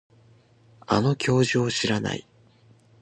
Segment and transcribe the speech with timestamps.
[0.87, 2.25] あの教授を知らない